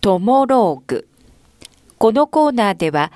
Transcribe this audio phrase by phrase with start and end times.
[0.00, 1.06] トモローグ。
[1.98, 3.12] このコーナーでは、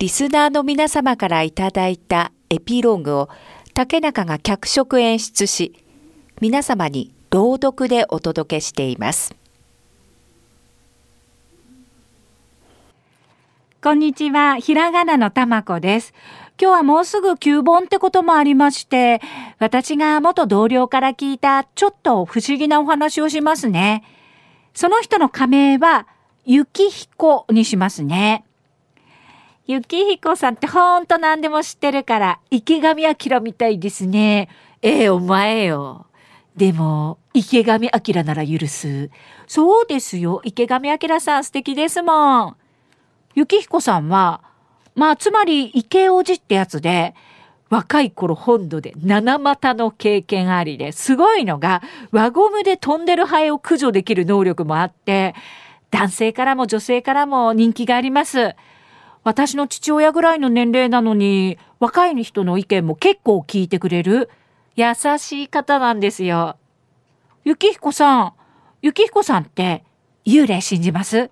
[0.00, 3.28] リスナーの皆様からいただいたエピローグを
[3.72, 5.74] 竹中が脚色演出し、
[6.40, 9.36] 皆様に朗読でお届けしています。
[13.80, 16.12] こんにちは、ひらがなのたまこです。
[16.60, 19.20] 今日はもうすぐ9本ってこともありまして、
[19.60, 24.02] 私が元同僚から聞いたちょっと不思議なお話をしますね。
[24.74, 26.08] その人の仮名は、
[26.46, 28.44] ゆきひこにしますね。
[29.66, 34.50] ゆきひこさんってほんと何でも知ってるから、池上彰みたいですね。
[34.82, 36.06] ええお前よ。
[36.54, 39.10] でも、池上彰なら許す。
[39.46, 40.42] そうですよ。
[40.44, 42.56] 池上彰さん素敵ですもん。
[43.34, 44.42] 幸彦さんは、
[44.94, 47.14] まあ、つまり池王子ってやつで、
[47.70, 51.82] 若い頃本土で七股の経験ありですごいのが
[52.12, 55.34] 輪ゴムで飛んでるハエを駆除できる能力もあって
[55.94, 58.56] 男性からも女性からも人気があります。
[59.22, 64.28] 私の父親ぐらいの年齢なのに若い人の意見も結構聞いてくれる
[64.74, 64.86] 優
[65.18, 66.56] しい方なんですよ。
[67.44, 68.32] ゆきひこさん、
[68.82, 69.84] ゆきひこさんって
[70.26, 71.30] 幽霊信じます？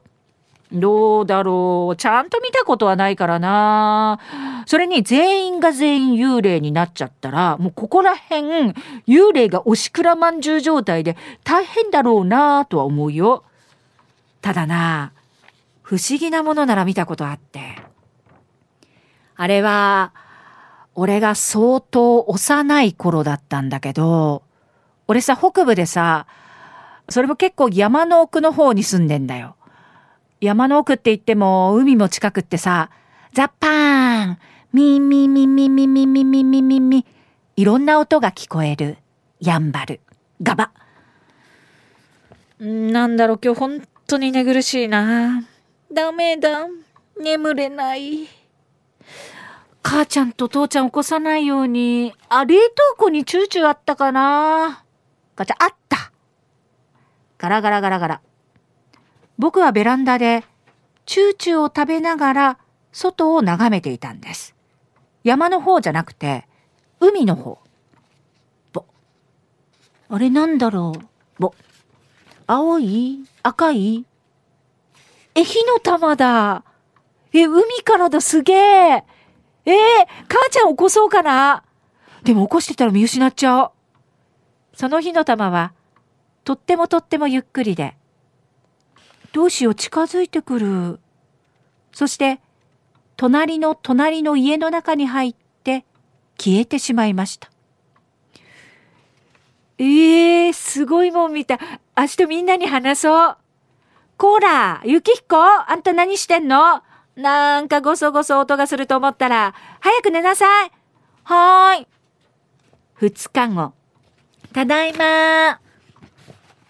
[0.70, 1.96] どうだろう。
[1.96, 4.20] ちゃんと見たことはないからな。
[4.66, 8.74] それに全員が全員幽霊になっちゃったら、もうここら辺、
[9.08, 13.42] 幽霊がおしくらまんじゅう状態で大変だろうなとは思うよ。
[14.42, 15.12] ただな、
[15.82, 17.76] 不思議なものなら見たことあって。
[19.36, 20.12] あれは、
[20.94, 24.42] 俺が相当幼い頃だったんだけど、
[25.08, 26.26] 俺さ、北部でさ、
[27.08, 29.56] それも結構山の奥の方に住んでんだよ。
[30.40, 32.90] 山の奥って言っても海も近くってさ、
[33.32, 34.38] ザッパーン
[34.72, 37.04] ミンミンミンミンミンミンミンミンミンミンミン
[37.56, 38.98] いろんな音が聞こえる。
[39.40, 40.00] やんばる。
[40.42, 40.72] ガバ。
[42.58, 45.42] なんだろう、今日本当に寝苦しいな。
[45.90, 46.66] ダメだ。
[47.18, 48.28] 眠れない。
[49.82, 54.84] 母ちゃんと父ちゃん起こさないように、あ、冷凍庫にチューチューあったかな。
[55.34, 56.12] ガチャ、あった
[57.38, 58.20] ガラガラガラガラ。
[59.38, 60.44] 僕はベランダで
[61.06, 62.58] チューチューを食べながら
[62.92, 64.54] 外を眺めていたんです。
[65.24, 66.46] 山の方じゃなくて、
[67.00, 67.58] 海の方。
[68.74, 68.84] ぼ。
[70.10, 71.02] あれなんだろう。
[71.38, 71.54] ぼ。
[72.54, 74.04] 青い赤い
[75.34, 76.64] え、火の玉だ。
[77.32, 79.04] え、海からだ、すげえ。
[79.64, 79.74] えー、
[80.28, 81.64] 母ちゃん起こそうかな。
[82.24, 83.70] でも起こしてたら見失っちゃう。
[84.74, 85.72] その火の玉は、
[86.44, 87.96] とってもとってもゆっくりで、
[89.32, 91.00] どうしよう近づいてくる。
[91.94, 92.38] そして、
[93.16, 95.34] 隣の隣の家の中に入っ
[95.64, 95.86] て
[96.38, 97.51] 消えてしまいました。
[99.84, 101.58] ええー、すごいもん見た。
[101.96, 103.36] 明日みんなに話そう。
[104.16, 106.82] こら、ゆきひこ、あんた何してんの？
[107.16, 110.70] なんかごそごそ音がすると思ったら、早く寝なさい。
[111.24, 111.86] はーい。
[112.94, 113.72] 二日後。
[114.52, 115.58] ただいま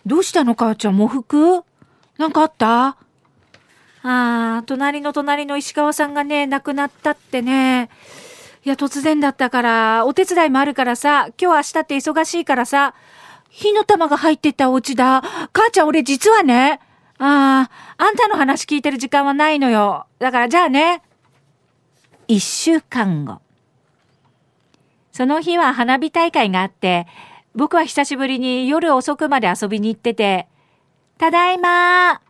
[0.07, 1.65] どうしたの母ちゃん、喪服？
[2.17, 2.87] なんかあった？
[2.87, 2.97] あ
[4.05, 7.91] あ、隣の隣の石川さんがね、亡くなったってね。
[8.65, 12.95] いや、突然だったから、お手伝いもあるからさ、今日明日って忙しいからさ、
[13.49, 15.21] 火の玉が入ってたお家だ。
[15.53, 16.81] 母ちゃん、俺実はね、
[17.19, 20.07] ああ、あんたの話聞いてる時間はないのよ。
[20.19, 21.03] だからじゃあね。
[22.29, 23.41] 一週間後。
[25.13, 27.07] その日は花火大会があって、
[27.55, 30.49] 僕は久しぶりに夜遅くまで遊びに行ってて、
[31.19, 32.23] ただいま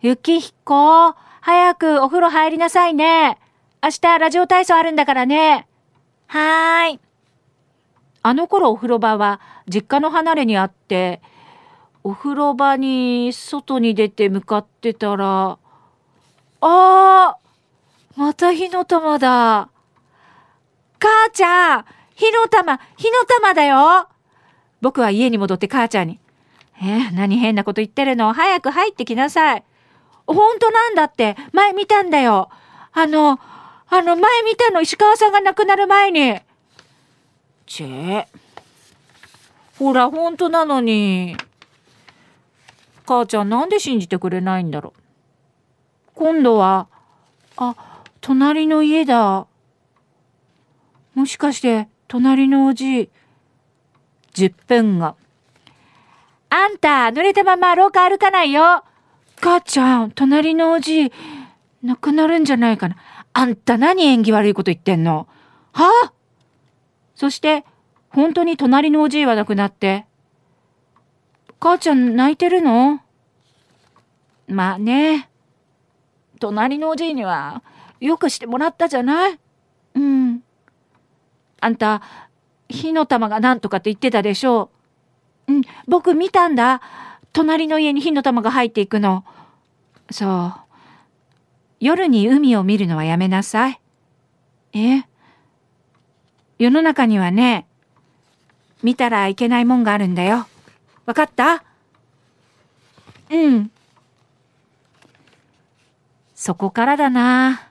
[0.00, 3.38] ゆきひこ、早くお風呂入りなさいね。
[3.84, 5.66] 明日ラジオ体操あるんだからね。
[6.28, 7.00] はーい。
[8.22, 11.20] あの頃お風呂場は実家の離れにあって、
[12.04, 15.58] お風呂場に外に出て向かってたら、
[16.60, 19.68] あーまた火の玉だ。
[21.00, 24.08] 母ちゃん火の玉火の玉だよ
[24.80, 26.20] 僕は家に戻って母ちゃんに、
[26.80, 28.32] えー、何変なこと言ってるの？
[28.32, 29.64] 早く入ってきなさい。
[30.24, 31.36] 本当なんだって。
[31.52, 32.48] 前見たんだよ。
[32.92, 33.40] あの、
[33.94, 36.40] あの、前見たの石川さんが亡くなる前に。
[37.66, 38.26] ちえ。
[39.78, 41.36] ほら、本当なのに。
[43.06, 45.00] 母ちゃんなんで信じてくれないんだろう。
[46.14, 46.88] 今度は、
[47.58, 47.76] あ、
[48.22, 49.46] 隣の家だ。
[51.14, 53.10] もしかして、隣のおじい。
[54.32, 55.16] 10分後。
[56.48, 58.84] あんた、濡れたまま廊下歩かないよ。
[59.38, 61.12] 母ちゃん、隣のおじい、
[61.82, 62.96] 亡くなるんじゃないかな。
[63.34, 65.26] あんた何縁起悪いこと言ってんの？
[65.72, 65.90] は？
[66.04, 66.12] あ
[67.14, 67.64] そして、
[68.10, 70.06] 本当に隣のおじいは亡くなって。
[71.60, 73.00] 母ちゃん泣いてるの？
[74.48, 75.30] まあね。
[76.40, 77.62] 隣のおじいには
[78.00, 79.38] よくしてもらったじゃない？
[79.94, 80.42] うん。
[81.60, 82.02] あんた、
[82.68, 84.70] 火の玉が何とかって言ってたでしょ
[85.46, 85.52] う？
[85.52, 86.82] うん、僕見たんだ。
[87.32, 89.24] 隣の家に火の玉が入っていくの。
[90.10, 90.61] そう。
[91.82, 93.80] 夜に海を見るのはやめなさい。
[94.72, 95.02] え？
[96.56, 97.66] 世の中にはね、
[98.84, 100.46] 見たらいけないもんがあるんだよ。
[101.06, 101.64] わかった？
[103.32, 103.72] うん。
[106.36, 107.68] そこからだな。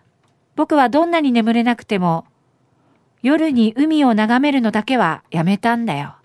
[0.57, 2.25] 僕はどんなに眠れなくても、
[3.21, 6.15] 夜に海を眺めるのだけはやめたんだよ。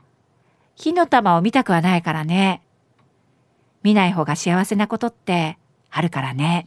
[0.75, 2.63] 火の玉を見たくはないからね。
[3.85, 5.57] 見ない方が幸せなことって
[5.89, 6.67] あるからね。